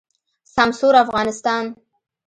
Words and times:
سمسور 0.55 0.93
افغانستان 1.03 1.65